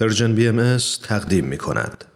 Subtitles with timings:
[0.00, 2.15] پرژن بی ام تقدیم می کند.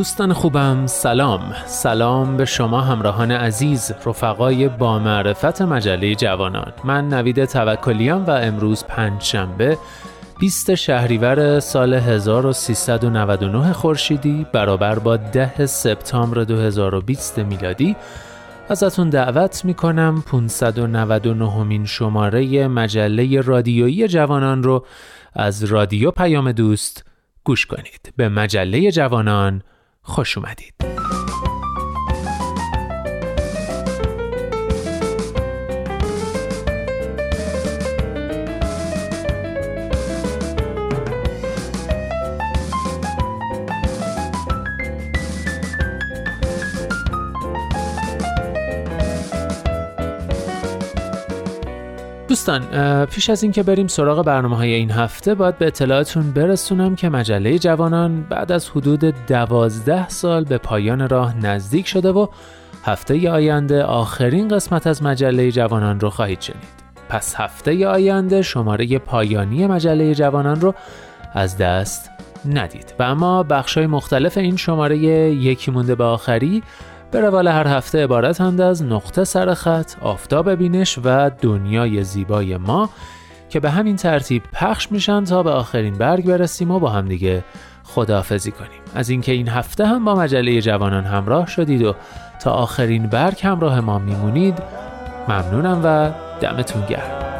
[0.00, 1.54] دوستان خوبم سلام.
[1.66, 6.72] سلام به شما همراهان عزیز رفقای با معرفت مجله جوانان.
[6.84, 9.78] من نوید توکلیام و امروز پنج شنبه
[10.38, 17.96] 20 شهریور سال 1399 خورشیدی برابر با 10 سپتامبر 2020 میلادی.
[18.68, 24.86] ازتون دعوت می‌کنم 599 مین شماره مجله رادیویی جوانان رو
[25.34, 27.04] از رادیو پیام دوست
[27.44, 28.12] گوش کنید.
[28.16, 29.62] به مجله جوانان
[30.02, 30.74] خوش اومدید.
[52.40, 57.08] دوستان پیش از اینکه بریم سراغ برنامه های این هفته باید به اطلاعاتون برسونم که
[57.08, 62.26] مجله جوانان بعد از حدود دوازده سال به پایان راه نزدیک شده و
[62.84, 66.80] هفته آینده آخرین قسمت از مجله جوانان رو خواهید شنید.
[67.08, 70.74] پس هفته آینده شماره پایانی مجله جوانان رو
[71.34, 72.10] از دست
[72.48, 72.94] ندید.
[72.98, 76.62] و اما بخشای مختلف این شماره یکی مونده به آخری
[77.10, 82.90] به روال هر هفته عبارتند از نقطه سر خط، آفتاب بینش و دنیای زیبای ما
[83.48, 87.44] که به همین ترتیب پخش میشن تا به آخرین برگ برسیم و با هم دیگه
[87.84, 88.80] خداحافظی کنیم.
[88.94, 91.94] از اینکه این هفته هم با مجله جوانان همراه شدید و
[92.42, 94.58] تا آخرین برگ همراه ما میمونید
[95.28, 96.10] ممنونم و
[96.40, 97.39] دمتون گرم.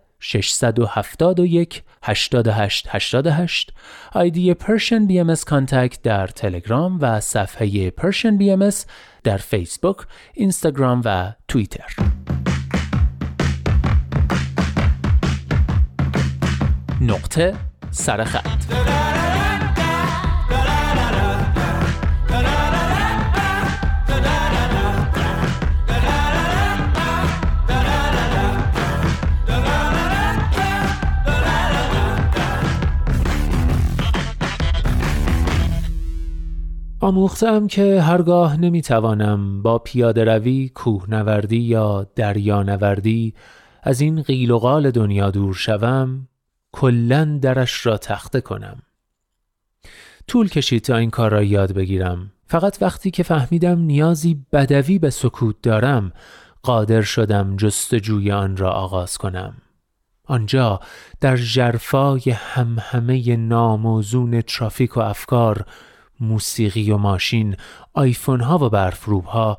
[0.23, 3.73] 671 88 88
[4.13, 8.69] ID Persian BMS contact در تلگرام و صفحه Persian BMS
[9.23, 9.97] در فیسبوک،
[10.33, 11.95] اینستاگرام و توییتر.
[17.01, 17.53] نقطه
[17.91, 18.90] سرخط
[37.03, 43.33] آموختم که هرگاه نمی‌توانم با پیاده روی، کوهنوردی یا دریانوردی
[43.83, 46.27] از این قیل و قال دنیا دور شوم
[46.71, 48.81] کلا درش را تخته کنم.
[50.27, 52.31] طول کشید تا این کار را یاد بگیرم.
[52.45, 56.11] فقط وقتی که فهمیدم نیازی بدوی به سکوت دارم
[56.63, 59.53] قادر شدم جستجوی آن را آغاز کنم.
[60.25, 60.79] آنجا
[61.21, 65.65] در جرفای همهمه ناموزون ترافیک و افکار
[66.21, 67.55] موسیقی و ماشین
[67.93, 69.57] آیفون ها و برفروب ها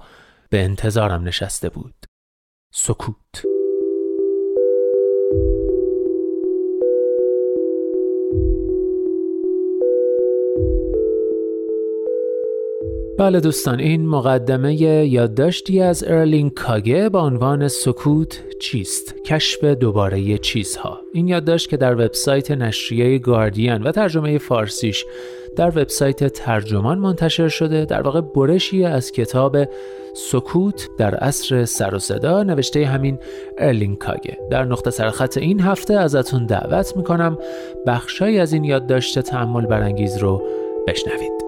[0.50, 1.94] به انتظارم نشسته بود.
[2.74, 3.42] سکوت.
[13.18, 21.00] بله دوستان این مقدمه یادداشتی از ارلین کاگه با عنوان سکوت چیست؟ کشف دوباره چیزها.
[21.12, 25.04] این یادداشت که در وبسایت نشریه گاردین و ترجمه فارسیش
[25.56, 29.56] در وبسایت ترجمان منتشر شده در واقع برشی از کتاب
[30.14, 33.18] سکوت در عصر سر و صدا نوشته همین
[33.58, 34.38] ارلین کاگه.
[34.50, 37.38] در نقطه سرخط این هفته ازتون دعوت می‌کنم
[37.86, 40.42] بخشایی از این یادداشت تحمل برانگیز رو
[40.88, 41.41] بشنوید.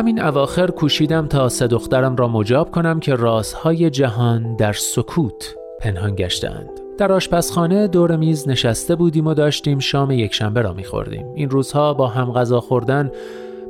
[0.00, 6.14] همین اواخر کوشیدم تا سه دخترم را مجاب کنم که رازهای جهان در سکوت پنهان
[6.14, 6.70] گشتند.
[6.98, 11.26] در آشپزخانه دور میز نشسته بودیم و داشتیم شام یکشنبه را میخوردیم.
[11.34, 13.10] این روزها با هم غذا خوردن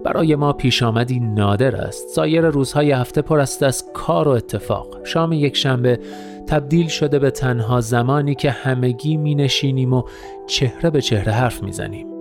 [0.04, 2.08] برای ما پیش آمدی نادر است.
[2.08, 5.04] سایر روزهای هفته پر است از کار و اتفاق.
[5.04, 5.98] شام یکشنبه
[6.46, 10.02] تبدیل شده به تنها زمانی که همگی می نشینیم و
[10.46, 12.19] چهره به چهره حرف می‌زنیم.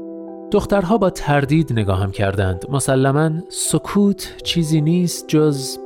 [0.52, 2.66] دخترها با تردید نگاهم کردند.
[2.70, 5.78] مسلما سکوت چیزی نیست جز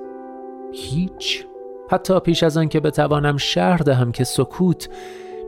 [0.74, 1.46] هیچ.
[1.90, 4.90] حتی پیش از آن که بتوانم شهر دهم که سکوت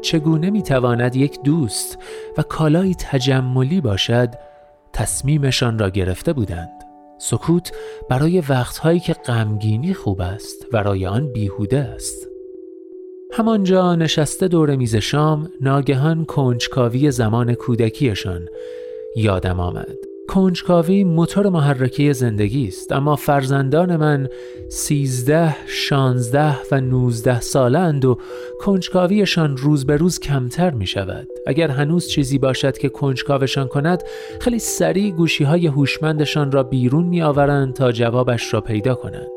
[0.01, 1.97] چگونه می‌تواند یک دوست
[2.37, 4.29] و کالای تجملی باشد
[4.93, 6.83] تصمیمشان را گرفته بودند.
[7.17, 7.71] سکوت
[8.09, 12.27] برای وقتهایی که غمگینی خوب است برای آن بیهوده است.
[13.33, 18.47] همانجا نشسته دور میز شام ناگهان کنجکاوی زمان کودکیشان
[19.15, 19.97] یادم آمد.
[20.29, 24.27] کنجکاوی موتور محرکه زندگی است اما فرزندان من
[24.69, 28.17] سیزده، شانزده و نوزده سالند و
[28.59, 31.27] کنجکاویشان روز به روز کمتر می شود.
[31.47, 34.03] اگر هنوز چیزی باشد که کنجکاوشان کند
[34.41, 39.27] خیلی سریع گوشی های هوشمندشان را بیرون می آورند تا جوابش را پیدا کنند.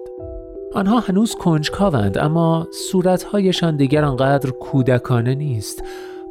[0.75, 5.82] آنها هنوز کنجکاوند اما صورتهایشان دیگر آنقدر کودکانه نیست.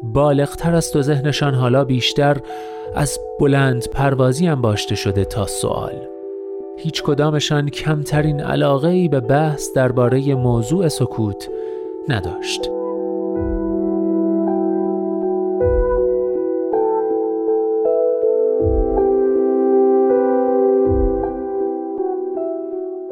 [0.04, 2.38] بالغتر است و ذهنشان حالا بیشتر
[2.96, 6.08] از بلند پروازی هم باشته شده تا سوال.
[6.78, 11.50] هیچ کدامشان کمترین علاقه ای به بحث درباره موضوع سکوت
[12.10, 12.70] نداشت.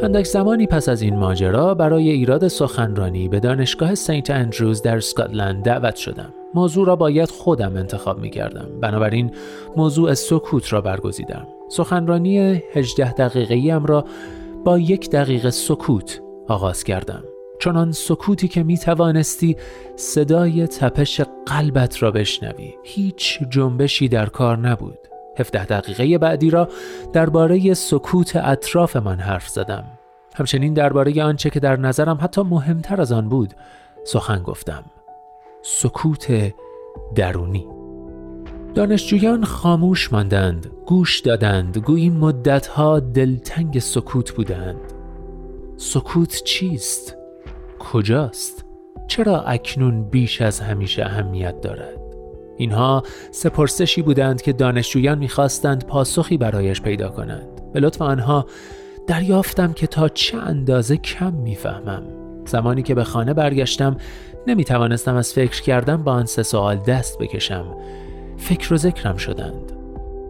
[0.06, 5.64] اندک زمانی پس از این ماجرا برای ایراد سخنرانی به دانشگاه سنت اندروز در اسکاتلند
[5.64, 6.34] دعوت شدم.
[6.54, 8.80] موضوع را باید خودم انتخاب می کردم.
[8.82, 9.32] بنابراین
[9.76, 11.48] موضوع سکوت را برگزیدم.
[11.70, 12.40] سخنرانی
[12.74, 14.06] 18 دقیقه ام را
[14.66, 17.24] با یک دقیقه سکوت آغاز کردم.
[17.60, 19.58] چنان سکوتی که می توانستی
[19.96, 22.74] صدای تپش قلبت را بشنوی.
[22.84, 25.00] هیچ جنبشی در کار نبود.
[25.38, 26.70] 17 دقیقه بعدی را
[27.14, 29.95] درباره سکوت اطراف من حرف زدم.
[30.36, 33.54] همچنین درباره آنچه که در نظرم حتی مهمتر از آن بود
[34.04, 34.84] سخن گفتم.
[35.62, 36.54] سکوت
[37.16, 37.68] درونی.
[38.76, 44.82] دانشجویان خاموش ماندند، گوش دادند، گویی مدتها دلتنگ سکوت بودند.
[45.78, 47.18] سکوت چیست؟
[47.80, 48.66] کجاست؟
[49.08, 52.02] چرا اکنون بیش از همیشه اهمیت دارد؟
[52.58, 58.46] اینها سپرسشی بودند که دانشجویان می‌خواستند پاسخی برایش پیدا کنند به لطف آنها
[59.08, 62.04] دریافتم که تا چه اندازه کم می‌فهمم
[62.46, 63.98] زمانی که به خانه برگشتم
[64.48, 67.66] نمی توانستم از فکر کردن با آن سه سوال دست بکشم
[68.38, 69.72] فکر و ذکرم شدند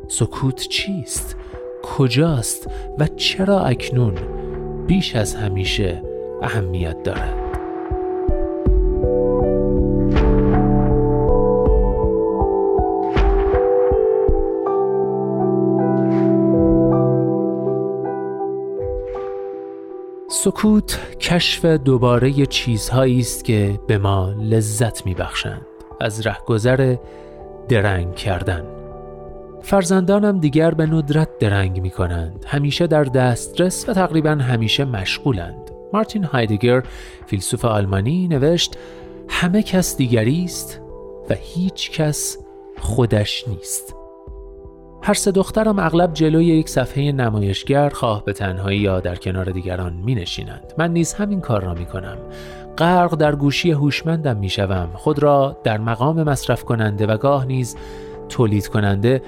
[0.08, 1.36] سکوت چیست؟
[1.84, 4.14] کجاست؟ و چرا اکنون
[4.88, 6.02] بیش از همیشه
[6.42, 7.45] اهمیت دارد؟
[20.46, 25.66] سکوت کشف دوباره چیزهایی است که به ما لذت میبخشند.
[26.02, 26.96] از رهگذر
[27.70, 28.66] درنگ کردن.
[29.62, 35.72] فرزندانم دیگر به ندرت درنگ می کنند همیشه در دسترس و تقریبا همیشه مشغولند.
[35.94, 36.84] مارتین هایدگر
[37.26, 38.78] فیلسوف آلمانی نوشت
[39.30, 40.82] همه کس دیگری است
[41.30, 42.38] و هیچ کس
[42.80, 43.96] خودش نیست.
[45.06, 49.94] هر سه دخترم اغلب جلوی یک صفحه نمایشگر خواه به تنهایی یا در کنار دیگران
[49.94, 50.74] می نشینند.
[50.78, 52.18] من نیز همین کار را می کنم.
[52.78, 54.90] غرق در گوشی هوشمندم می شوم.
[54.94, 57.76] خود را در مقام مصرف کننده و گاه نیز
[58.30, 59.22] تولید کننده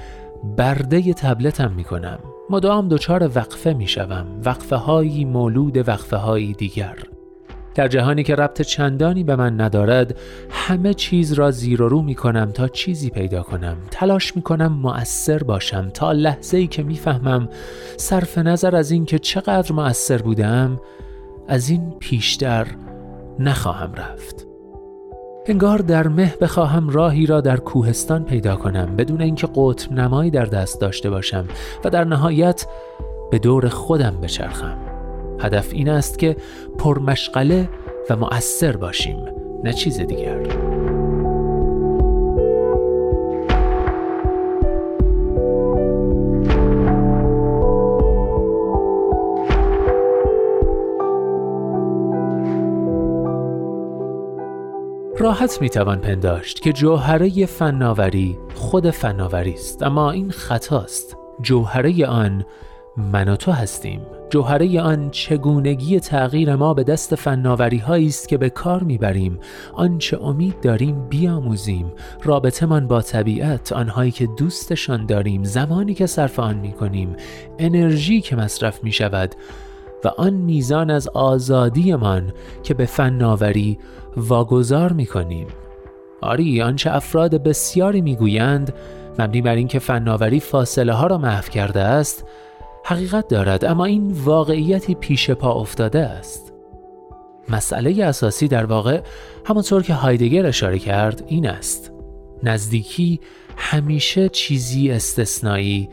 [0.58, 2.20] برده تبلتم می کنم
[2.50, 6.96] مدام دچار وقفه می شوم وقفه هایی مولود وقفه هایی دیگر
[7.78, 10.20] در جهانی که ربط چندانی به من ندارد
[10.50, 13.78] همه چیز را زیر و رو می کنم تا چیزی پیدا کنم.
[13.92, 17.50] تلاش می کنم مؤثر باشم تا لحظه ای که می‌فهمم
[17.98, 20.80] صرف نظر از اینکه چقدر مؤثر بودم
[21.48, 22.68] از این پیشتر
[23.40, 24.48] نخواهم رفت.
[25.46, 30.46] انگار در مه بخواهم راهی را در کوهستان پیدا کنم بدون اینکه قطب نمایی در
[30.46, 31.46] دست داشته باشم
[31.86, 32.66] و در نهایت
[33.32, 34.87] به دور خودم بچرخم.
[35.40, 36.36] هدف این است که
[36.80, 37.70] پرمشغله
[38.10, 39.26] و مؤثر باشیم
[39.64, 40.38] نه چیز دیگر.
[55.20, 61.18] راحت می‌توان پنداشت که جوهره فناوری خود فناوری است اما این خطاست.
[61.42, 62.46] جوهره آن
[62.98, 64.02] من و تو هستیم.
[64.30, 69.40] جوهره آن چگونگی تغییر ما به دست فناوری هایی است که به کار می‌بریم.
[69.74, 71.92] آنچه امید داریم بیاموزیم.
[72.24, 77.16] رابطمان با طبیعت آنهایی که دوستشان داریم زمانی که صرف آن می‌کنیم.
[77.60, 79.36] انرژی که مصرف می شود
[80.06, 83.80] و آن میزان از آزادیمان که به فناوری
[84.18, 85.48] واگذار می کنیم
[86.22, 88.74] آری آنچه افراد بسیاری می‌گویند
[89.20, 92.26] مبنی بر اینکه فناوری فاصله ها را محو کرده است
[92.90, 96.54] حقیقت دارد اما این واقعیتی پیش پا افتاده است.
[97.50, 99.02] مسئله اساسی در واقع
[99.46, 101.92] همانطور که هایدگر اشاره کرد این است.
[102.44, 103.20] نزدیکی
[103.58, 105.90] همیشه چیزی استثنایی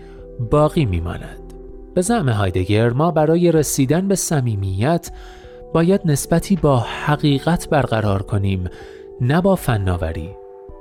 [0.51, 1.55] باقی میماند.
[1.95, 5.11] به زعم هایدگر ما برای رسیدن به صمیمیت
[5.73, 8.69] باید نسبتی با حقیقت برقرار کنیم
[9.21, 10.31] نه با فناوری.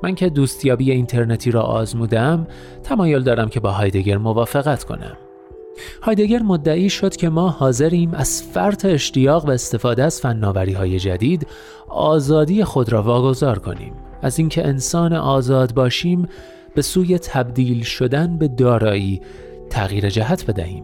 [0.03, 2.47] من که دوستیابی اینترنتی را آزمودم
[2.83, 5.17] تمایل دارم که با هایدگر موافقت کنم.
[6.01, 11.47] هایدگر مدعی شد که ما حاضریم از فرط اشتیاق و استفاده از فناوری های جدید
[11.87, 13.93] آزادی خود را واگذار کنیم.
[14.21, 16.27] از اینکه انسان آزاد باشیم
[16.75, 19.21] به سوی تبدیل شدن به دارایی
[19.69, 20.83] تغییر جهت بدهیم.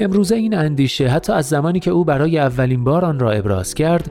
[0.00, 4.10] امروزه این اندیشه حتی از زمانی که او برای اولین بار آن را ابراز کرد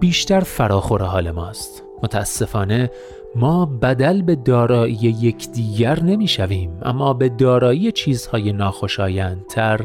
[0.00, 1.82] بیشتر فراخور حال ماست.
[2.02, 2.90] متاسفانه
[3.36, 9.80] ما بدل به دارایی یکدیگر نمی‌شویم اما به دارایی چیزهای ناخوشایندتر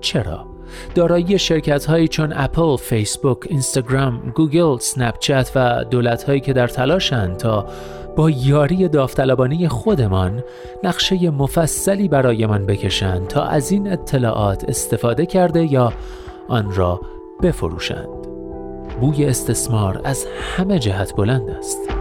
[0.00, 0.46] چرا
[0.94, 4.76] دارایی شرکت هایی چون اپل، فیسبوک، اینستاگرام، گوگل،
[5.20, 7.66] چت و دولت هایی که در تلاشند تا
[8.16, 10.44] با یاری داوطلبانه خودمان
[10.84, 15.92] نقشه مفصلی برایمان بکشند تا از این اطلاعات استفاده کرده یا
[16.48, 17.00] آن را
[17.42, 18.08] بفروشند.
[19.00, 21.99] بوی استثمار از همه جهت بلند است.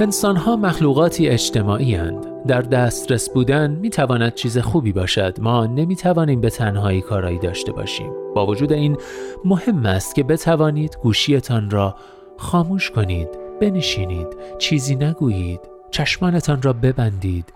[0.00, 2.46] انسان ها مخلوقاتی اجتماعی هند.
[2.46, 5.40] در دسترس بودن می تواند چیز خوبی باشد.
[5.40, 8.12] ما نمی توانیم به تنهایی کارایی داشته باشیم.
[8.34, 8.96] با وجود این
[9.44, 11.96] مهم است که بتوانید گوشیتان را
[12.36, 13.28] خاموش کنید
[13.60, 14.26] بنشینید
[14.58, 15.60] چیزی نگویید
[15.90, 17.52] چشمانتان را ببندید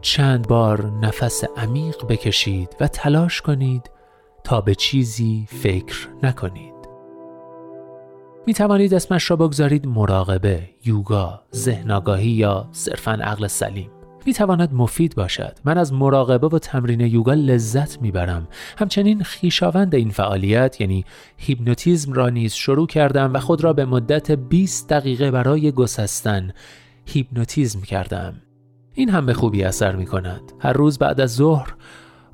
[0.00, 3.90] چند بار نفس عمیق بکشید و تلاش کنید
[4.44, 6.79] تا به چیزی فکر نکنید.
[8.46, 13.90] می توانید اسمش را بگذارید مراقبه، یوگا، ذهن آگاهی یا صرفا عقل سلیم.
[14.26, 15.58] می تواند مفید باشد.
[15.64, 18.48] من از مراقبه و تمرین یوگا لذت می برم.
[18.78, 21.04] همچنین خیشاوند این فعالیت یعنی
[21.36, 26.52] هیپنوتیزم را نیز شروع کردم و خود را به مدت 20 دقیقه برای گسستن
[27.06, 28.34] هیپنوتیزم کردم.
[28.94, 30.52] این هم به خوبی اثر می کند.
[30.58, 31.74] هر روز بعد از ظهر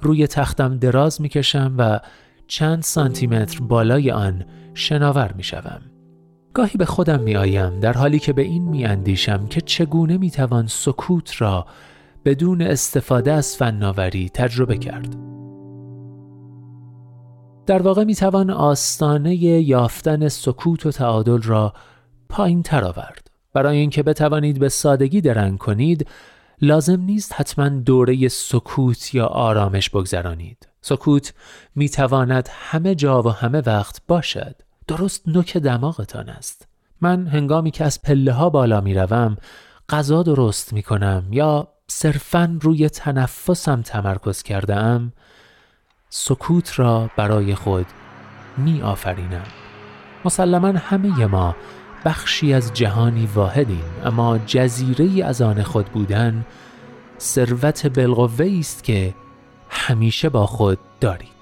[0.01, 2.01] روی تختم دراز می کشم و
[2.47, 4.45] چند سانتیمتر بالای آن
[4.75, 5.96] شناور می شوم.
[6.57, 10.31] گاهی به خودم می آیم در حالی که به این می اندیشم که چگونه می
[10.31, 11.67] توان سکوت را
[12.25, 15.17] بدون استفاده از فناوری تجربه کرد.
[17.67, 21.73] در واقع می توان آستانه یافتن سکوت و تعادل را
[22.29, 23.31] پایین تر آورد.
[23.53, 26.07] برای اینکه بتوانید به سادگی درنگ کنید
[26.63, 30.69] لازم نیست حتما دوره سکوت یا آرامش بگذرانید.
[30.81, 31.33] سکوت
[31.75, 34.66] می تواند همه جا و همه وقت باشد.
[34.87, 36.69] درست نوک دماغتان است.
[37.01, 39.37] من هنگامی که از پله ها بالا می روم
[39.89, 45.13] غذا درست می کنم یا صرفا روی تنفسم تمرکز کرده ام
[46.09, 47.87] سکوت را برای خود
[48.57, 49.47] می آفرینم
[50.25, 51.57] مسلما همه ما
[52.05, 56.47] بخشی از جهانی واحدیم اما جزیره از آن خود بودن
[57.21, 59.15] ثروت بالقوه است که
[59.71, 61.36] همیشه با خود دارید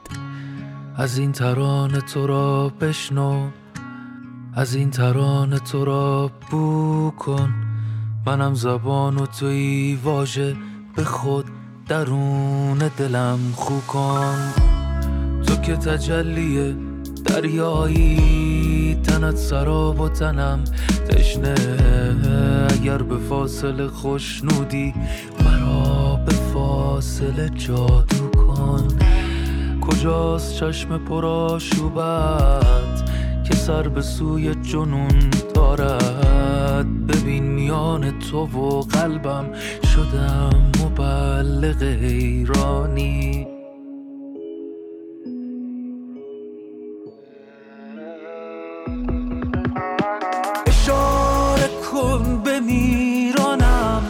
[0.97, 3.49] از این ترانه تو را بشنو
[4.55, 7.55] از این ترانه تو را بو کن.
[8.27, 10.57] منم زبان و توی واژه
[10.97, 11.45] به خود
[11.89, 14.53] درون دلم خو کن.
[15.47, 16.77] تو که تجلیه
[17.25, 20.65] دریایی تنت سراب و تنم
[21.09, 21.55] تشنه.
[22.71, 24.95] اگر به فاصله خوشنودی
[25.45, 28.89] مرا به فاصله جادو کن.
[29.95, 33.11] کجاست چشم پراشوبت
[33.45, 39.45] که سر به سوی جنون دارد؟ ببین میان تو و قلبم
[39.95, 43.47] شدم مبلغ ایرانی.
[50.67, 54.03] اشاره کن به میرانم.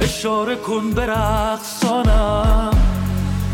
[0.00, 2.77] اشاره کن به رقصانم.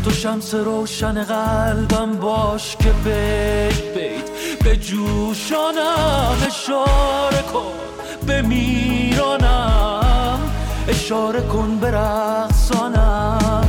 [0.05, 4.29] تو شمس روشن قلبم باش که بیت بیت
[4.63, 7.73] به جوشانم اشاره کن
[8.27, 10.39] به میرانم.
[10.87, 13.67] اشاره کن به رقصانم.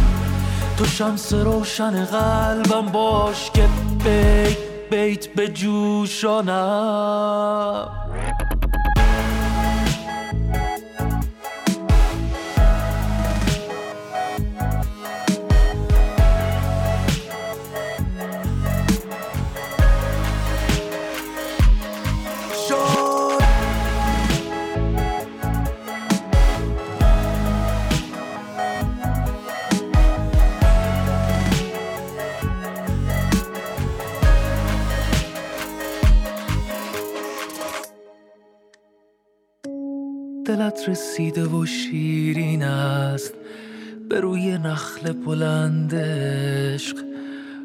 [0.78, 3.68] تو شمس روشن قلبم باش که
[4.04, 4.56] بیت
[4.90, 6.56] بیت به جوشانم.
[40.46, 43.34] دلت رسیده و شیرین است.
[44.08, 46.96] به روی نخل بلند عشق.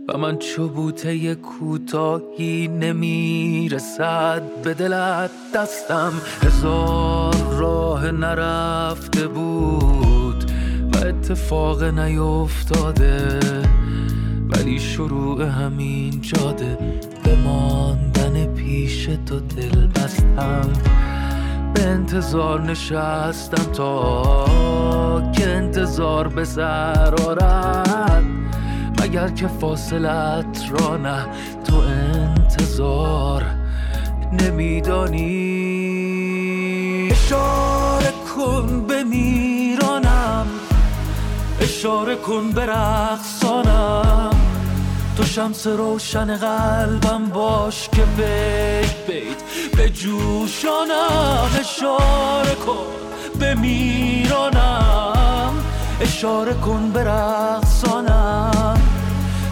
[0.08, 4.41] و من چوبوته کوتاهی نمی‌رسد.
[4.63, 10.52] به دلت دستم هزار راه نرفته بود.
[10.94, 13.39] و اتفاق نیفتاده.
[14.50, 16.78] ولی شروع همین جاده.
[17.24, 20.72] به ماندن پیش تو دل بستم
[21.88, 28.24] انتظار نشستم تا که انتظار به سر آرد.
[29.02, 31.26] مگر که فاصلت را نه
[31.63, 33.44] تو انتظار
[34.41, 35.32] نمیدانی.
[37.12, 40.48] اشاره کن به میرانم
[41.62, 44.40] اشاره کن به رقصانم.
[45.22, 49.44] تو شمس روشن قلبم باش که بیت بیت
[49.78, 52.86] به جوشانم اشاره کن
[53.40, 54.84] به میرانم
[56.02, 58.82] اشاره کن به رقصانم.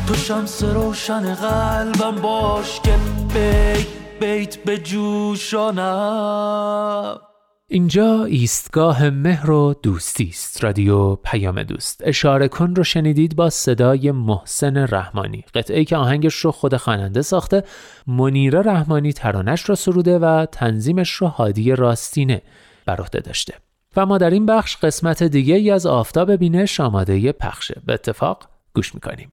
[0.07, 2.95] تو شمس روشن قلبم باش که
[3.33, 3.87] بیت
[4.19, 5.89] بیت به جوشانم.
[7.71, 10.63] اینجا ایستگاه مهر و دوستی است.
[10.63, 12.01] رادیو پیام دوست.
[12.03, 15.43] اشاره کن رو شنیدید با صدای محسن رحمانی.
[15.53, 17.63] قطعه که آهنگش رو خود خواننده ساخته
[18.07, 22.41] منیره رحمانی ترانش رو سروده و تنظیمش رو هادی راستینه
[22.85, 23.53] بر عهده داشته.
[23.95, 27.81] و ما در این بخش قسمت دیگه ای از آفتاب بینش آماده پخشه.
[27.85, 29.29] به اتفاق گوش می‌کنیم.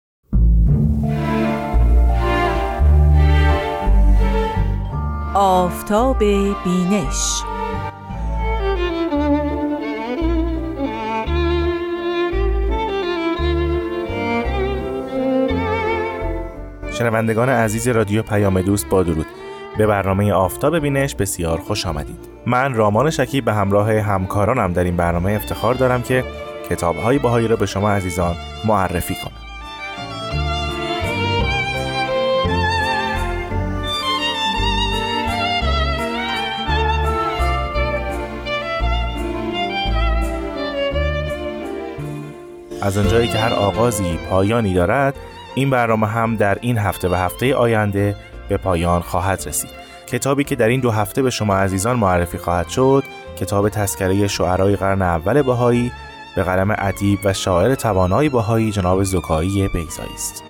[5.35, 6.19] آفتاب
[6.65, 7.43] بینش
[16.99, 19.27] شنوندگان عزیز رادیو پیام دوست با درود.
[19.79, 22.29] به برنامه آفتاب بینش بسیار خوش آمدید.
[22.47, 26.25] من رامان شکیب به همراه همکارانم در این برنامه افتخار دارم که
[26.71, 29.33] کتابهای باهایی را به شما عزیزان معرفی کنم.
[42.83, 45.15] از آنجایی که هر آغازی پایانی دارد
[45.57, 48.17] این برنامه هم در این هفته و هفته آینده
[48.49, 49.71] به پایان خواهد رسید.
[50.07, 53.05] کتابی که در این دو هفته به شما عزیزان معرفی خواهد شد
[53.37, 55.93] کتاب تذکره شعرای قرن اول بهایی
[56.37, 60.45] به قلم ادیب و شاعر توانای بهایی جناب زکایی بیزایی است.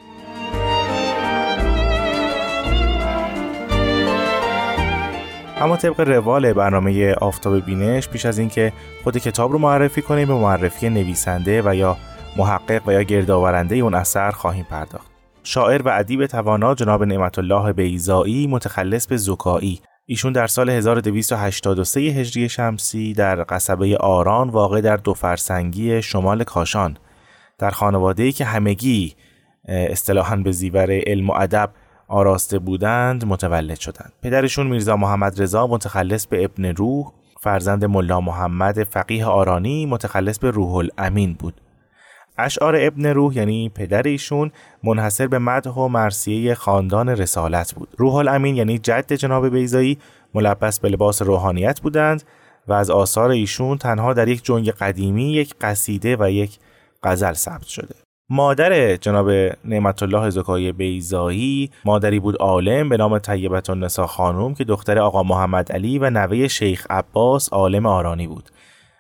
[5.60, 8.72] اما طبق روال برنامه آفتاب بینش پیش از اینکه
[9.04, 11.96] خود کتاب رو معرفی کنیم به معرفی نویسنده و یا
[12.37, 15.11] محقق و یا گردآورنده اون اثر خواهیم پرداخت.
[15.42, 22.01] شاعر و ادیب توانا جناب نعمت الله بیزایی متخلص به زکایی ایشون در سال 1283
[22.01, 26.96] هجری شمسی در قصبه آران واقع در دو فرسنگی شمال کاشان
[27.59, 29.14] در خانواده‌ای که همگی
[29.68, 31.70] اصطلاحاً به زیور علم و ادب
[32.09, 34.12] آراسته بودند متولد شدند.
[34.22, 40.51] پدرشون میرزا محمد رضا متخلص به ابن روح فرزند ملا محمد فقیه آرانی متخلص به
[40.51, 41.61] روح الامین بود.
[42.38, 44.51] اشعار ابن روح یعنی پدر ایشون
[44.83, 47.88] منحصر به مدح و مرسیه خاندان رسالت بود.
[47.96, 49.99] روح الامین یعنی جد جناب بیزایی
[50.35, 52.22] ملبس به لباس روحانیت بودند
[52.68, 56.59] و از آثار ایشون تنها در یک جنگ قدیمی یک قصیده و یک
[57.03, 57.94] غزل ثبت شده.
[58.31, 59.31] مادر جناب
[59.64, 65.22] نعمت الله زکای بیزایی مادری بود عالم به نام طیبت النسا خانوم که دختر آقا
[65.22, 68.51] محمد علی و نوه شیخ عباس عالم آرانی بود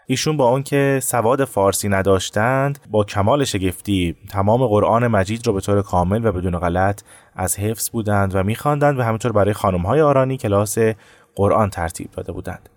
[0.08, 5.82] ایشون با آنکه سواد فارسی نداشتند با کمال شگفتی تمام قرآن مجید را به طور
[5.82, 7.02] کامل و بدون غلط
[7.36, 10.78] از حفظ بودند و میخواندند و همینطور برای های آرانی کلاس
[11.34, 12.68] قرآن ترتیب داده بودند.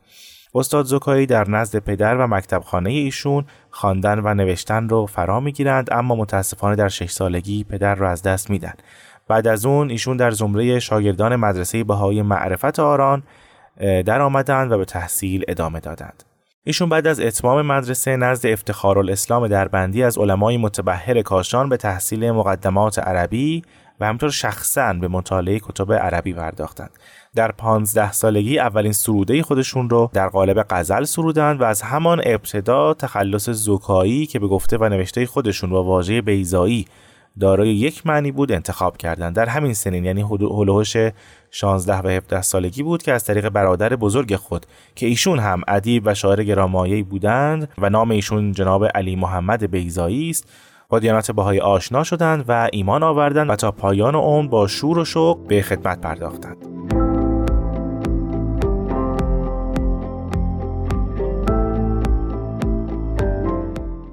[0.56, 6.16] استاد زکایی در نزد پدر و مکتبخانه ایشون خواندن و نوشتن رو فرا می‌گیرند اما
[6.16, 8.74] متاسفانه در شش سالگی پدر را از دست میدن.
[9.28, 13.24] بعد از اون ایشون در زمره شاگردان مدرسه بهای معرفت آران
[13.80, 16.24] در آمدند و به تحصیل ادامه دادند.
[16.70, 22.32] ایشون بعد از اتمام مدرسه نزد افتخار الاسلام دربندی از علمای متبهر کاشان به تحصیل
[22.32, 23.64] مقدمات عربی
[24.00, 26.90] و همطور شخصا به مطالعه کتب عربی پرداختند.
[27.36, 32.94] در پانزده سالگی اولین سروده خودشون رو در قالب غزل سرودند و از همان ابتدا
[32.94, 36.86] تخلص زکایی که به گفته و نوشته خودشون با واژه بیزایی
[37.40, 40.98] دارای یک معنی بود انتخاب کردند در همین سنین یعنی هلوهش
[41.52, 46.04] 16 و 17 سالگی بود که از طریق برادر بزرگ خود که ایشون هم ادیب
[46.06, 50.48] و شاعر گرامایه‌ای بودند و نام ایشون جناب علی محمد بیزایی است
[50.90, 55.06] با دیانت بهای آشنا شدند و ایمان آوردند و تا پایان عمر با شور و
[55.06, 57.09] شوق به خدمت پرداختند.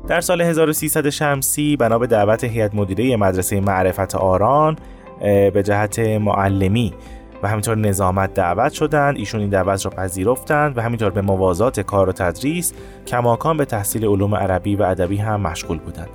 [0.08, 4.76] در سال 1300 شمسی بنا به دعوت هیئت مدیره مدرسه معرفت آران
[5.20, 6.94] به جهت معلمی
[7.42, 9.16] و همینطور نظامت دعوت شدند.
[9.16, 12.72] ایشون این دعوت را پذیرفتند و همینطور به موازات کار و تدریس
[13.06, 16.08] کماکان به تحصیل علوم عربی و ادبی هم مشغول بودند.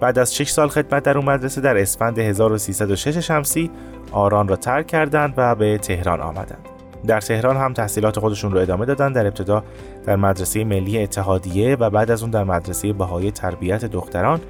[0.00, 3.70] بعد از 6 سال خدمت در اون مدرسه در اسفند 1306 شمسی
[4.12, 6.68] آران را ترک کردند و به تهران آمدند.
[7.06, 9.64] در تهران هم تحصیلات خودشون رو ادامه دادن در ابتدا
[10.06, 14.40] در مدرسه ملی اتحادیه و بعد از اون در مدرسه بهای تربیت دختران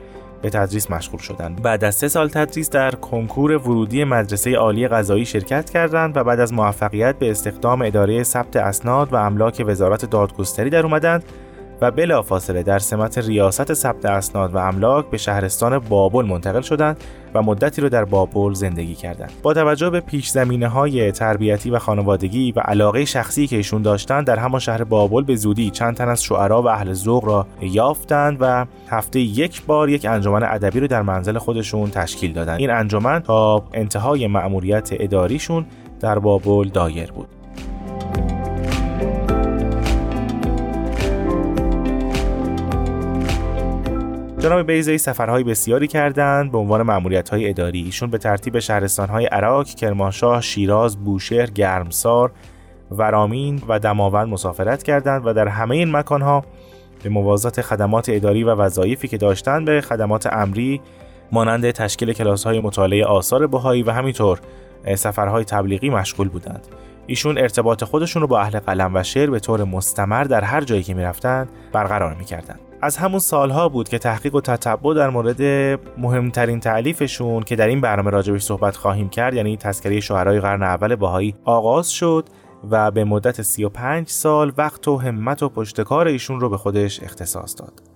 [0.42, 1.62] به تدریس مشغول شدند.
[1.62, 6.40] بعد از سه سال تدریس در کنکور ورودی مدرسه عالی غذایی شرکت کردند و بعد
[6.40, 11.24] از موفقیت به استخدام اداره ثبت اسناد و املاک وزارت دادگستری در اومدند
[11.80, 16.96] و بلافاصله در سمت ریاست ثبت اسناد و املاک به شهرستان بابل منتقل شدند
[17.34, 19.32] و مدتی رو در بابل زندگی کردند.
[19.42, 24.26] با توجه به پیش زمینه های تربیتی و خانوادگی و علاقه شخصی که ایشون داشتند
[24.26, 28.36] در همان شهر بابل به زودی چند تن از شعرا و اهل ذوق را یافتند
[28.40, 32.60] و هفته یک بار یک انجمن ادبی رو در منزل خودشون تشکیل دادند.
[32.60, 35.66] این انجمن تا انتهای مأموریت اداریشون
[36.00, 37.35] در بابل دایر بود.
[44.46, 50.40] جناب بیزایی سفرهای بسیاری کردند به عنوان های اداری ایشون به ترتیب شهرستانهای عراق، کرمانشاه،
[50.40, 52.32] شیراز، بوشهر، گرمسار،
[52.90, 56.44] ورامین و دماوند مسافرت کردند و در همه این مکانها
[57.02, 60.80] به موازات خدمات اداری و وظایفی که داشتند به خدمات امری
[61.32, 64.40] مانند تشکیل کلاس‌های مطالعه آثار بهایی و همینطور
[64.94, 66.66] سفرهای تبلیغی مشغول بودند.
[67.06, 70.82] ایشون ارتباط خودشون رو با اهل قلم و شعر به طور مستمر در هر جایی
[70.82, 72.60] که می‌رفتند برقرار می‌کردند.
[72.82, 75.42] از همون سالها بود که تحقیق و تتبع در مورد
[75.98, 80.94] مهمترین تعلیفشون که در این برنامه راجبش صحبت خواهیم کرد یعنی تذکره شعرهای قرن اول
[80.94, 82.28] باهایی آغاز شد
[82.70, 87.54] و به مدت 35 سال وقت و همت و پشتکار ایشون رو به خودش اختصاص
[87.58, 87.95] داد.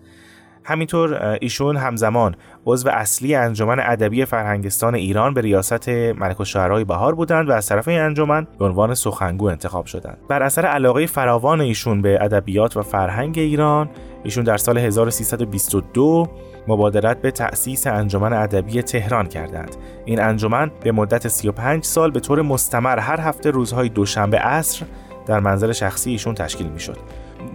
[0.64, 2.34] همینطور ایشون همزمان
[2.66, 7.88] عضو اصلی انجمن ادبی فرهنگستان ایران به ریاست ملک الشعرای بهار بودند و از طرف
[7.88, 10.18] این انجمن به عنوان سخنگو انتخاب شدند.
[10.28, 13.90] بر اثر علاقه فراوان ایشون به ادبیات و فرهنگ ایران
[14.24, 16.26] ایشون در سال 1322
[16.68, 19.76] مبادرت به تأسیس انجمن ادبی تهران کردند.
[20.04, 24.86] این انجمن به مدت 35 سال به طور مستمر هر هفته روزهای دوشنبه عصر
[25.26, 26.96] در منزل شخصی ایشون تشکیل می‌شد.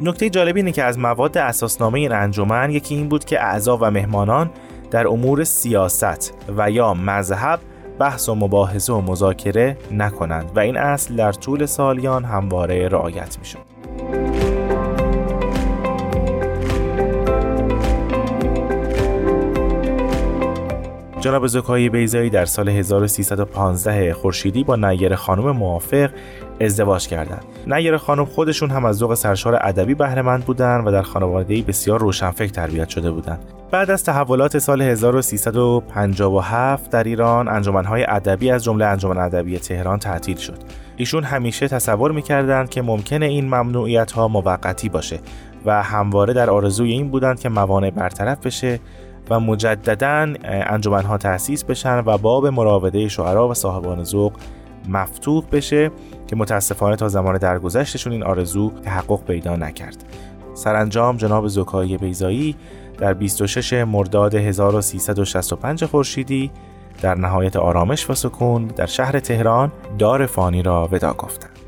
[0.01, 3.91] نکته جالبی اینه که از مواد اساسنامه این انجمن یکی این بود که اعضا و
[3.91, 4.49] مهمانان
[4.91, 7.59] در امور سیاست و یا مذهب
[7.99, 13.75] بحث و مباحثه و مذاکره نکنند و این اصل در طول سالیان همواره رعایت می‌شد.
[21.25, 26.09] جناب زکایی بیزایی در سال 1315 خورشیدی با نیر خانم موافق
[26.61, 27.45] ازدواج کردند.
[27.67, 32.51] نیر خانم خودشون هم از ذوق سرشار ادبی بهرهمند بودند و در خانواده‌ای بسیار روشنفکر
[32.51, 33.39] تربیت شده بودند.
[33.71, 40.37] بعد از تحولات سال 1357 در ایران انجمنهای ادبی از جمله انجمن ادبی تهران تعطیل
[40.37, 40.57] شد.
[40.97, 45.19] ایشون همیشه تصور می‌کردند که ممکنه این ممنوعیت ها موقتی باشه
[45.65, 48.79] و همواره در آرزوی این بودند که موانع برطرف بشه
[49.29, 54.33] و مجددا انجمنها تأسیس بشن و باب مراوده شعرا و صاحبان ذوق
[54.89, 55.91] مفتوح بشه
[56.27, 60.05] که متاسفانه تا زمان درگذشتشون این آرزو تحقق پیدا نکرد
[60.53, 62.55] سرانجام جناب زکایی بیزایی
[62.97, 66.51] در 26 مرداد 1365 خورشیدی
[67.01, 71.59] در نهایت آرامش و سکون در شهر تهران دار فانی را ودا گفتند.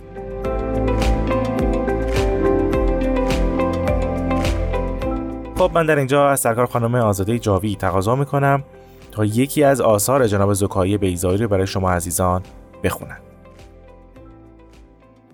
[5.57, 8.63] خب من در اینجا از سرکار خانم آزاده جاوی تقاضا می‌کنم
[9.11, 12.41] تا یکی از آثار جناب زکایی بیزایی رو برای شما عزیزان
[12.83, 13.21] بخونم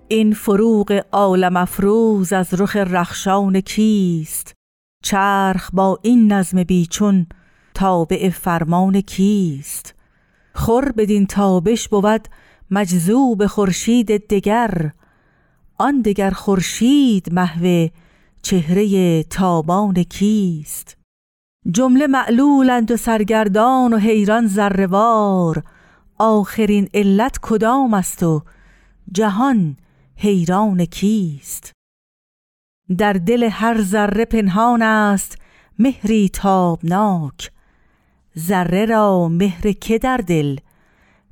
[0.08, 4.52] این فروغ عالم افروز از رخ رخشان کیست؟
[5.02, 7.26] چرخ با این نظم بیچون
[7.74, 9.94] تابع فرمان کیست؟
[10.54, 12.28] خور بدین تابش بود
[12.70, 14.90] مجذوب خورشید دگر
[15.78, 17.88] آن دگر خورشید محو
[18.42, 20.96] چهره تابان کیست؟
[21.70, 25.62] جمله معلولند و سرگردان و حیران زروار
[26.18, 28.42] آخرین علت کدام است و
[29.12, 29.76] جهان
[30.16, 31.72] حیران کیست؟
[32.98, 35.38] در دل هر ذره پنهان است
[35.78, 37.50] مهری تابناک.
[38.38, 40.56] ذره را مهر که در دل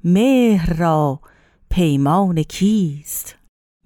[0.05, 1.21] مهر را
[1.71, 3.37] پیمان کیست؟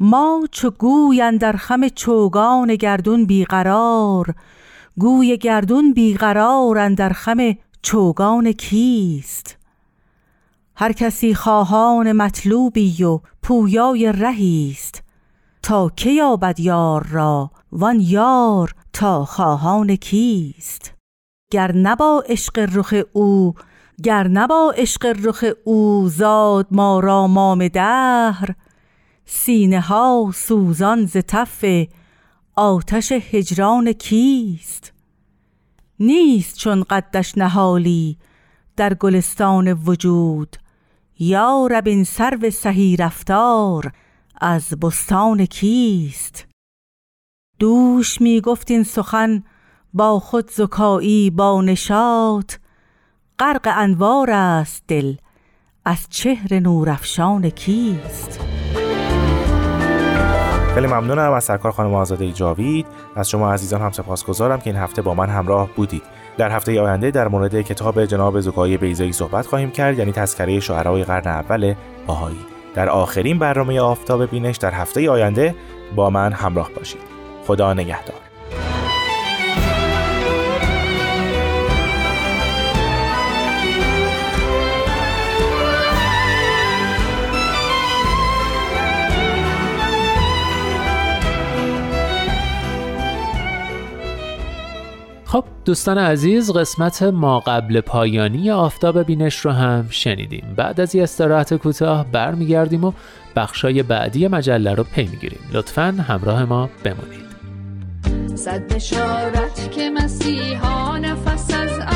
[0.00, 4.35] ما چو گوی در خم چوگان گردون بیقرار
[4.98, 7.38] گوی گردون بیقرار در خم
[7.82, 9.56] چوگان کیست؟
[10.78, 15.02] هر کسی خواهان مطلوبی و پویای رهیست
[15.62, 20.94] تا که یابد یار را وان یار تا خواهان کیست؟
[21.50, 23.54] گر نبا عشق رخ او
[24.02, 28.54] گر نبا عشق رخ او زاد ما را مام دهر
[29.24, 31.64] سینه ها سوزان ز تف
[32.56, 34.92] آتش هجران کیست؟
[36.00, 38.18] نیست چون قدش نهالی
[38.76, 40.56] در گلستان وجود
[41.18, 43.92] یا رب این سرو سهی رفتار
[44.40, 46.46] از بستان کیست؟
[47.59, 49.42] دوش می گفت این سخن
[49.94, 52.55] با خود زکایی با نشاط
[53.38, 55.14] غرق انوار است دل
[55.85, 58.40] از چهر نورافشان کیست؟
[60.74, 62.87] خیلی ممنونم از سرکار خانم آزاده جاوید.
[63.16, 66.02] از شما عزیزان هم سپاسگزارم که این هفته با من همراه بودید.
[66.38, 71.05] در هفته آینده در مورد کتاب جناب زکای بیزایی صحبت خواهیم کرد یعنی تذکره شعرای
[71.05, 71.75] قرن اول
[72.07, 75.55] باهایی در آخرین برنامه آفتاب بینش در هفته آینده
[75.96, 77.01] با من همراه باشید.
[77.46, 78.16] خدا نگهدار.
[95.26, 100.54] خب دوستان عزیز قسمت ما قبل پایانی آفتاب بینش رو هم شنیدیم.
[100.56, 102.92] بعد از یه استراحت کوتاه برمیگردیم و
[103.36, 105.40] بخشای بعدی مجله رو پی می‌گیریم.
[105.52, 107.26] لطفا همراه ما بمونید.
[108.36, 111.95] صد بشارت که مسیحا نفس از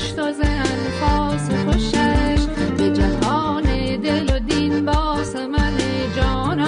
[0.00, 2.46] جوان گشت و ز انفاس خوشش.
[2.78, 3.62] به جهان
[3.96, 5.78] دل و دین باس من
[6.16, 6.60] جان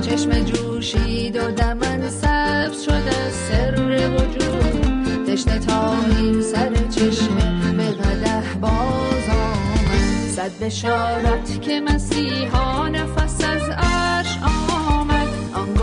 [0.00, 3.74] چشم جوشید و دمن سبز شد سر
[4.08, 5.26] وجود.
[5.26, 10.30] تشنه تا این سر چشمه به قده باز آمد.
[10.30, 15.28] صد بشارت که مسیحا نفس از عرش آمد.
[15.54, 15.74] آن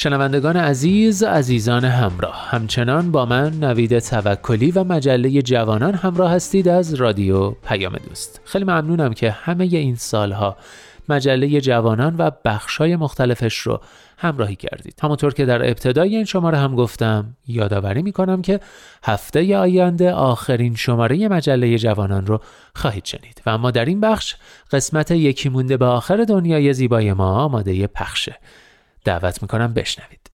[0.00, 6.94] شنوندگان عزیز عزیزان همراه همچنان با من نوید توکلی و مجله جوانان همراه هستید از
[6.94, 8.40] رادیو پیام دوست.
[8.44, 10.56] خیلی ممنونم که همه این سالها
[11.08, 13.80] مجله جوانان و بخشای مختلفش رو
[14.18, 15.00] همراهی کردید.
[15.02, 18.60] همونطور که در ابتدای این شماره هم گفتم یادآوری می‌کنم که
[19.04, 22.40] هفته آینده آخرین شماره مجله جوانان رو
[22.74, 23.42] خواهید شنید.
[23.46, 24.36] و اما در این بخش
[24.72, 28.36] قسمت یکی مونده به آخر دنیای زیبای ما آماده پخشه.
[29.04, 30.30] دعوت می‌کنم بشنوید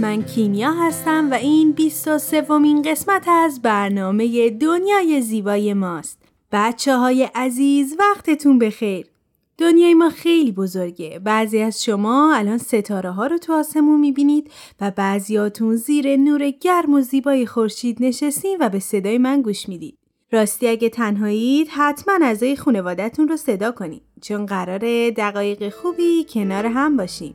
[0.00, 6.18] من کیمیا هستم و این 23 ومین قسمت از برنامه دنیای زیبای ماست.
[6.52, 9.06] بچه های عزیز وقتتون بخیر.
[9.58, 11.20] دنیای ما خیلی بزرگه.
[11.24, 16.94] بعضی از شما الان ستاره ها رو تو آسمون می‌بینید و بعضیاتون زیر نور گرم
[16.94, 19.98] و زیبای خورشید نشستین و به صدای من گوش می‌دید.
[20.32, 26.96] راستی اگه تنهایید حتما اعضای خانوادتون رو صدا کنید چون قراره دقایق خوبی کنار هم
[26.96, 27.34] باشیم.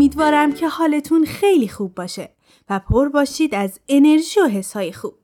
[0.00, 2.30] امیدوارم که حالتون خیلی خوب باشه
[2.70, 5.14] و پر باشید از انرژی و حسهای خوب.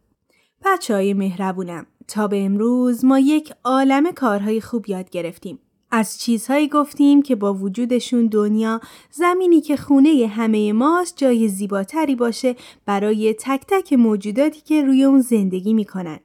[0.64, 5.58] بچه های مهربونم تا به امروز ما یک عالم کارهای خوب یاد گرفتیم.
[5.90, 12.56] از چیزهایی گفتیم که با وجودشون دنیا زمینی که خونه همه ماست جای زیباتری باشه
[12.86, 16.18] برای تک تک موجوداتی که روی اون زندگی می‌کنن.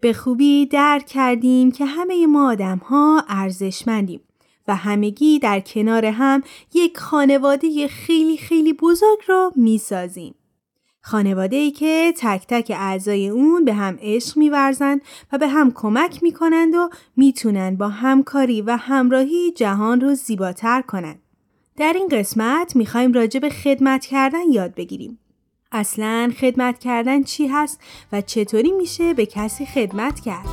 [0.00, 4.20] به خوبی درک کردیم که همه ما آدم ها ارزشمندیم
[4.68, 6.42] و همگی در کنار هم
[6.74, 10.34] یک خانواده خیلی خیلی بزرگ رو می‌سازیم.
[11.00, 15.00] خانواده ای که تک تک اعضای اون به هم عشق میورزند
[15.32, 21.22] و به هم کمک می‌کنند و می‌تونن با همکاری و همراهی جهان رو زیباتر کنند.
[21.76, 25.18] در این قسمت می‌خوایم راجع به خدمت کردن یاد بگیریم.
[25.72, 27.80] اصلا خدمت کردن چی هست
[28.12, 30.46] و چطوری میشه به کسی خدمت کرد؟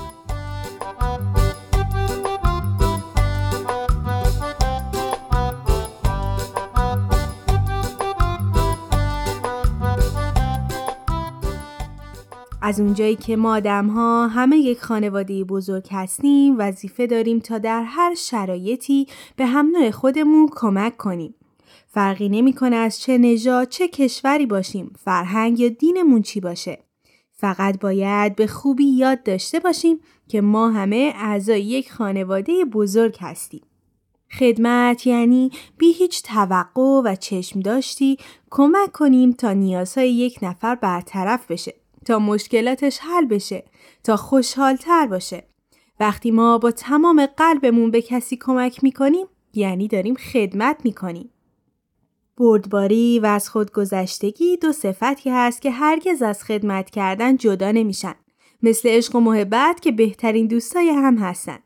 [12.69, 17.83] از اونجایی که ما آدم ها همه یک خانواده بزرگ هستیم وظیفه داریم تا در
[17.83, 21.35] هر شرایطی به هم نوع خودمون کمک کنیم.
[21.87, 26.79] فرقی نمی‌کنه از چه نژاد چه کشوری باشیم، فرهنگ یا دینمون چی باشه.
[27.33, 33.61] فقط باید به خوبی یاد داشته باشیم که ما همه اعضای یک خانواده بزرگ هستیم.
[34.39, 38.17] خدمت یعنی بی هیچ توقع و چشم داشتی
[38.49, 41.73] کمک کنیم تا نیازهای یک نفر برطرف بشه
[42.09, 43.63] تا مشکلاتش حل بشه
[44.03, 45.43] تا خوشحالتر باشه.
[45.99, 51.29] وقتی ما با تمام قلبمون به کسی کمک می‌کنیم یعنی داریم خدمت می‌کنیم.
[52.37, 58.15] بردباری و از خودگذشتگی دو صفتی هست که هرگز از خدمت کردن جدا نمیشن.
[58.63, 61.59] مثل عشق و محبت که بهترین دوستای هم هستن.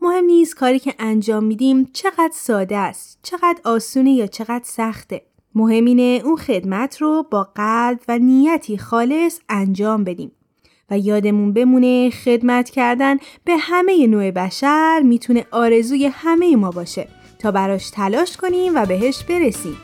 [0.00, 5.26] مهم نیست کاری که انجام میدیم چقدر ساده است چقدر آسونه یا چقدر سخته.
[5.56, 10.32] مهم اینه اون خدمت رو با قلب و نیتی خالص انجام بدیم
[10.90, 17.50] و یادمون بمونه خدمت کردن به همه نوع بشر می‌تونه آرزوی همه ما باشه تا
[17.50, 19.76] براش تلاش کنیم و بهش برسیم.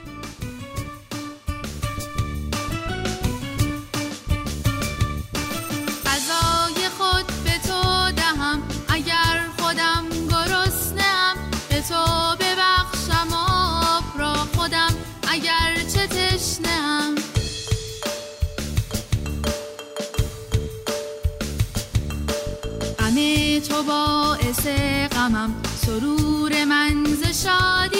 [23.82, 24.66] باعث
[25.12, 25.54] غمم.
[25.86, 27.91] سرور من ز شادیت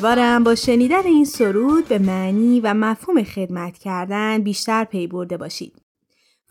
[0.00, 5.82] امیدوارم با شنیدن این سرود به معنی و مفهوم خدمت کردن بیشتر پی برده باشید.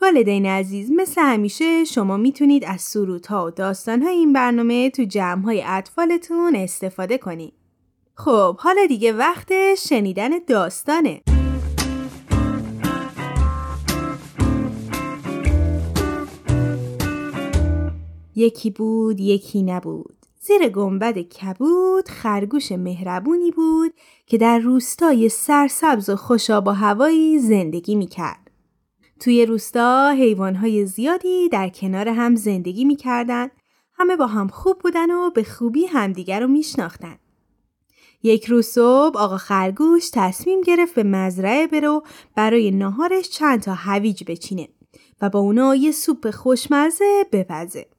[0.01, 6.55] والدین عزیز مثل همیشه شما می‌تونید از سرودها و داستانهای این برنامه تو جمعهای اطفالتون
[6.55, 7.53] استفاده کنید.
[8.15, 11.21] خب حالا دیگه وقت شنیدن داستانه.
[18.35, 20.18] یکی بود یکی نبود.
[20.49, 23.93] زیر گنبد کبود خرگوش مهربونی بود
[24.25, 28.51] که در روستای سرسبز و خوشاب و هوایی زندگی می‌کرد.
[29.19, 33.47] توی روستا حیوانهای زیادی در کنار هم زندگی می‌کردن
[33.93, 37.19] همه با هم خوب بودن و به خوبی همدیگر رو میشناختن.
[38.23, 42.03] یک روز صبح آقا خرگوش تصمیم گرفت به مزرعه برو
[42.35, 44.67] برای ناهارش چند تا هویج بچینه
[45.21, 47.98] و با اونا یه سوپ خوشمزه بپزه.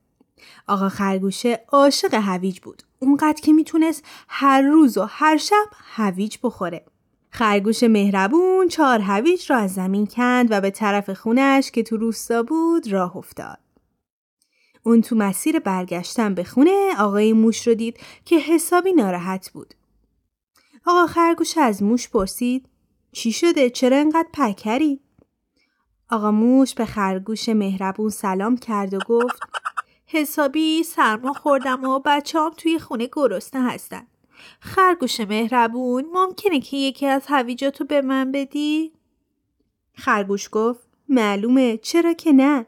[0.67, 2.83] آقا خرگوشه عاشق هویج بود.
[2.99, 6.85] اونقدر که می‌تونست هر روز و هر شب هویج بخوره.
[7.31, 12.43] خرگوش مهربون چهار هویج را از زمین کند و به طرف خونش که تو روستا
[12.43, 13.59] بود راه افتاد.
[14.83, 19.75] اون تو مسیر برگشتن به خونه آقای موش رو دید که حسابی ناراحت بود.
[20.87, 22.69] آقا خرگوش از موش پرسید
[23.13, 25.01] چی شده؟ چرا انقدر پکری؟
[26.11, 29.43] آقا موش به خرگوش مهربون سلام کرد و گفت
[30.13, 34.07] حسابی سرما خوردم و بچه هم توی خونه گرسنه هستن.
[34.61, 38.93] خرگوش مهربون ممکنه که یکی از هویجاتو به من بدی؟
[39.95, 42.67] خرگوش گفت معلومه چرا که نه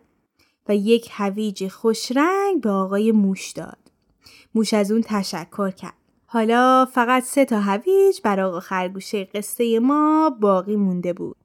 [0.68, 3.78] و یک هویج خوش رنگ به آقای موش داد.
[4.55, 5.97] موش از اون تشکر کرد.
[6.26, 11.36] حالا فقط سه تا هویج بر آقا خرگوشه قصه ما باقی مونده بود.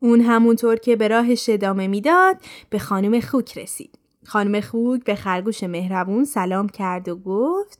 [0.00, 2.36] اون همونطور که به راهش ادامه می‌داد
[2.70, 3.98] به خانم خوک رسید.
[4.26, 7.78] خانم خوک به خرگوش مهربون سلام کرد و گفت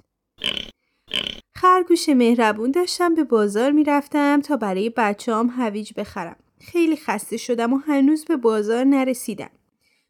[1.54, 6.36] خرگوش مهربون داشتم به بازار می‌رفتم تا برای بچه هویج بخرم.
[6.60, 9.50] خیلی خسته شدم و هنوز به بازار نرسیدم.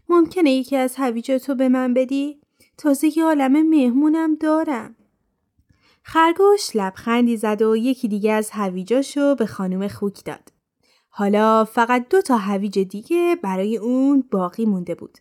[0.09, 2.41] ممکنه یکی از هویجاتو به من بدی؟
[2.79, 4.97] تازه یه عالم مهمونم دارم.
[6.03, 10.53] خرگوش لبخندی زد و یکی دیگه از هویجاشو به خانم خوک داد.
[11.09, 15.19] حالا فقط دو تا هویج دیگه برای اون باقی مونده بود.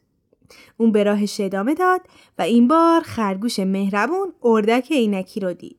[0.77, 2.01] اون به راهش ادامه داد
[2.37, 5.77] و این بار خرگوش مهربون اردک عینکی رو دید.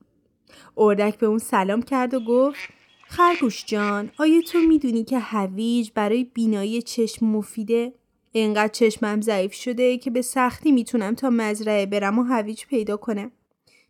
[0.76, 2.58] اردک به اون سلام کرد و گفت
[3.06, 7.92] خرگوش جان آیا تو می‌دونی که هویج برای بینایی چشم مفیده؟
[8.34, 13.32] انقدر چشمم ضعیف شده که به سختی می‌تونم تا مزرعه برم و هویج پیدا کنم.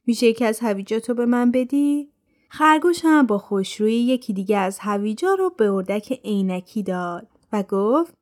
[0.06, 2.08] میشه یکی از هویجاتو به من بدی؟
[2.48, 8.14] خرگوش هم با خوشرویی یکی دیگه از هویجا رو به اردک عینکی داد و گفت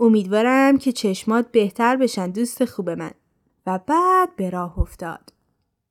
[0.00, 3.10] امیدوارم که چشمات بهتر بشن دوست خوب من
[3.66, 5.32] و بعد به راه افتاد.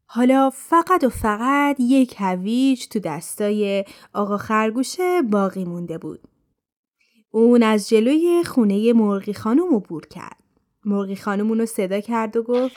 [0.06, 6.20] حالا فقط و فقط یک هویج تو دستای آقا خرگوشه باقی مونده بود.
[7.32, 10.44] اون از جلوی خونه مرغی خانم عبور کرد.
[10.86, 12.76] مرغی خانم اونو صدا کرد و گفت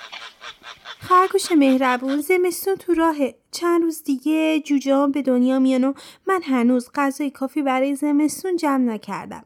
[1.01, 5.93] خرگوش مهربون زمستون تو راهه چند روز دیگه جوجه به دنیا میان و
[6.27, 9.45] من هنوز غذای کافی برای زمستون جمع نکردم.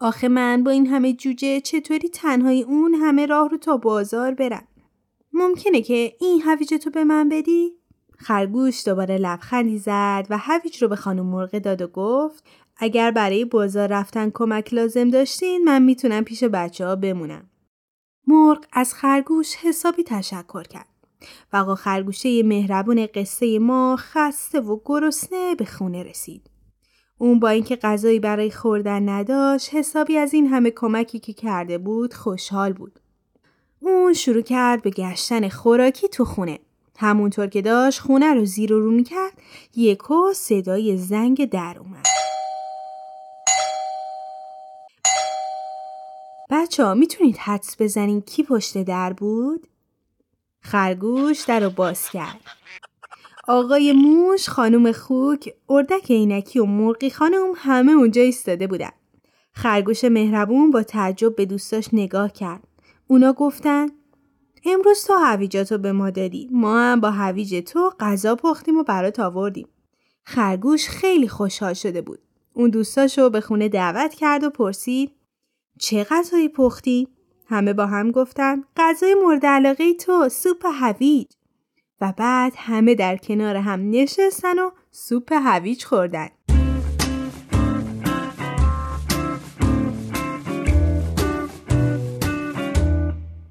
[0.00, 4.66] آخه من با این همه جوجه چطوری تنهایی اون همه راه رو تا بازار برم؟
[5.32, 7.72] ممکنه که این هویج تو به من بدی؟
[8.18, 12.44] خرگوش دوباره لبخندی زد و هویج رو به خانم مرغ داد و گفت
[12.76, 17.50] اگر برای بازار رفتن کمک لازم داشتین من می‌تونم پیش بچه ها بمونم.
[18.26, 20.88] مرغ از خرگوش حسابی تشکر کرد.
[21.52, 26.55] و خرگوشه مهربون قصه ما خسته و گرسنه به خونه رسید.
[27.18, 32.14] اون با اینکه غذایی برای خوردن نداشت حسابی از این همه کمکی که کرده بود
[32.14, 33.00] خوشحال بود.
[33.80, 36.58] اون شروع کرد به گشتن خوراکی تو خونه.
[36.98, 39.32] همونطور که داشت خونه رو زیر و رو می‌کرد
[39.76, 42.06] یکو صدای زنگ در اومد.
[46.50, 49.66] بچه ها می‌تونید حدس بزنین کی پشت در بود؟
[50.60, 52.40] خرگوش در رو باز کرد.
[53.48, 58.90] آقای موش، خانم خوک، اردک عینکی و مرغی خانم همه اونجا ایستاده بودن.
[59.52, 62.68] خرگوش مهربون با تعجب به دوستاش نگاه کرد.
[63.06, 63.86] اونا گفتن
[64.64, 66.48] امروز تو هویجاتو به ما دادی.
[66.52, 69.68] ما هم با هویج تو غذا پختیم و برات آوردیم.
[70.24, 72.18] خرگوش خیلی خوشحال شده بود.
[72.52, 75.10] اون دوستاشو به خونه دعوت کرد و پرسید
[75.78, 77.08] چه غذایی پختی؟
[77.46, 81.26] همه با هم گفتن غذای مورد علاقه تو سوپ هویج.
[82.00, 86.28] و بعد همه در کنار هم نشستن و سوپ هویج خوردن.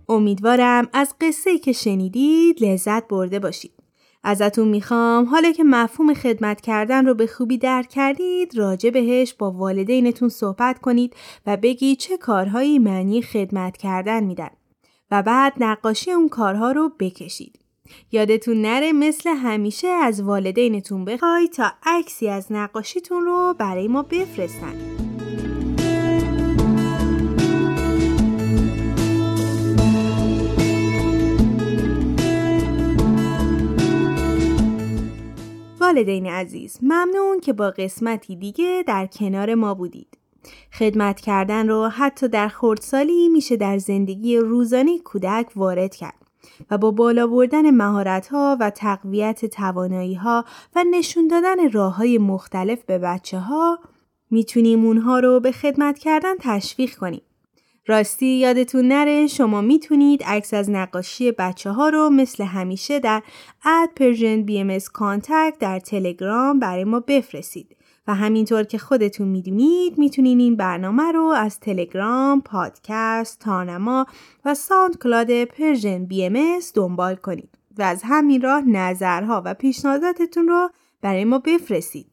[0.10, 3.72] امیدوارم از قصه که شنیدید لذت برده باشید.
[4.24, 9.52] ازتون می‌خوام حالا که مفهوم خدمت کردن رو به خوبی درک کردید راجع بهش با
[9.52, 11.16] والدینتون صحبت کنید
[11.46, 14.50] و بگید چه کارهایی معنی خدمت کردن میدن
[15.12, 17.65] و بعد نقاشی اون کارها رو بکشید.
[18.12, 24.74] یادتون نره مثل همیشه از والدینتون بخوای تا عکسی از نقاشیتون رو برای ما بفرستن.
[35.80, 40.18] والدین عزیز ممنون که با قسمتی دیگه در کنار ما بودید.
[40.74, 46.25] خدمت کردن رو حتی در خردسالی میشه در زندگی روزانه کودک وارد کرد
[46.72, 52.18] و با بالا بردن مهارت ها و تقویت توانایی ها و نشون دادن راه های
[52.18, 53.80] مختلف به بچه ها
[54.32, 57.22] می‌تونیم اونها رو به خدمت کردن تشویق کنیم.
[57.88, 63.24] راستی یادتون نره شما می‌تونید عکس از نقاشی بچه ها رو مثل همیشه در
[63.66, 64.78] at Persian BMS
[65.60, 67.75] در تلگرام برای ما بفرستید
[68.08, 74.06] و همینطور که خودتون می‌دونید می‌تونید این برنامه رو از تلگرام، پادکست، تارنما
[74.46, 80.70] و SoundCloud Persian BMS دنبال کنید و از همین راه نظرها و پیشنهاداتتون رو
[81.02, 82.12] برای ما بفرستید.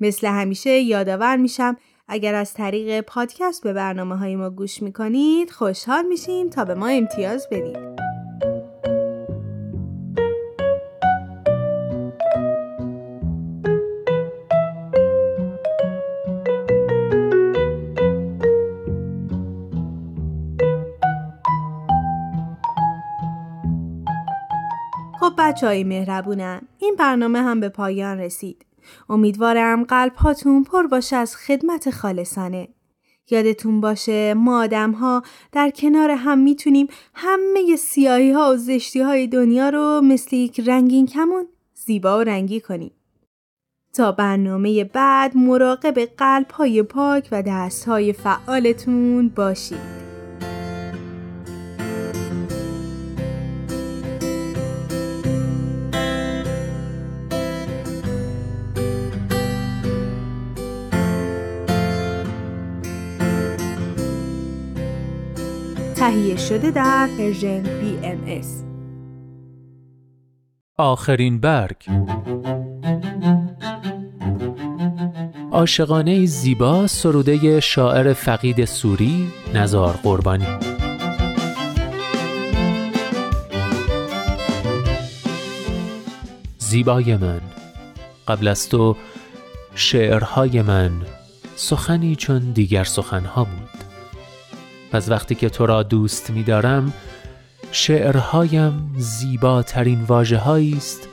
[0.00, 1.76] مثل همیشه یادآور میشم
[2.08, 6.86] اگر از طریق پادکست به برنامه های ما گوش می‌کنید خوشحال میشیم تا به ما
[6.86, 7.99] امتیاز بدید.
[25.20, 28.66] خب بچه های مهربونم این برنامه هم به پایان رسید.
[29.08, 32.68] امیدوارم قلب هاتون پر باشه از خدمت خالصانه.
[33.30, 39.26] یادتون باشه ما آدم ها در کنار هم می‌تونیم همه سیاهی ها و زشتی های
[39.26, 42.92] دنیا رو مثل یک رنگین کمون زیبا و رنگی کنیم.
[43.94, 50.09] تا برنامه بعد مراقب قلب های پاک و دست های فعالتون باشید.
[66.10, 68.46] تهیه شده در پرژن BMS
[70.78, 71.76] آخرین برگ.
[75.52, 80.46] عاشقانه زیبا سروده شاعر فقید سوری نزار قربانی.
[86.58, 87.40] زیبای من
[88.28, 88.96] قبل از تو
[89.74, 90.90] شعرهای من
[91.56, 93.79] سخنی چون دیگر سخنها بود.
[94.92, 96.92] پس وقتی که تو را دوست می دارم
[97.72, 101.08] شعرهایم زیباترین واجه است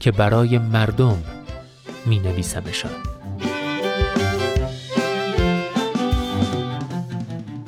[0.00, 1.18] که برای مردم
[2.06, 2.90] می نویسمشان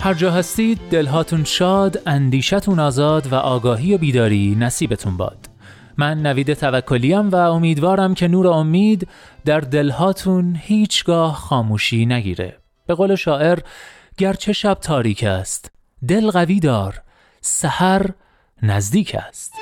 [0.00, 5.48] هر جا هستید دلهاتون شاد اندیشتون آزاد و آگاهی و بیداری نصیبتون باد.
[5.96, 9.08] من نوید توکلیم و امیدوارم که نور امید
[9.44, 12.56] در دلهاتون هیچگاه خاموشی نگیره.
[12.86, 13.58] به قول شاعر
[14.18, 15.70] گرچه شب تاریک است.
[16.08, 17.02] دل قوی دار.
[17.40, 18.10] سحر
[18.62, 19.52] نزدیک است.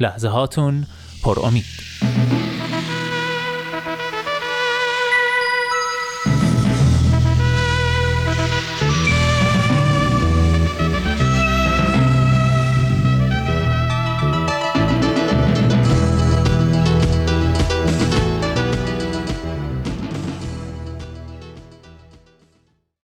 [0.00, 0.86] لحظه هاتون
[1.22, 1.64] پر امید.